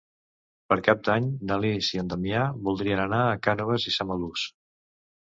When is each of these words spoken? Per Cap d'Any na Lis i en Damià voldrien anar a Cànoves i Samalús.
Per 0.71 0.75
Cap 0.85 1.01
d'Any 1.09 1.25
na 1.49 1.57
Lis 1.65 1.89
i 1.95 1.99
en 2.03 2.09
Damià 2.13 2.45
voldrien 2.69 3.01
anar 3.03 3.19
a 3.25 3.35
Cànoves 3.49 3.85
i 3.91 3.93
Samalús. 3.97 4.47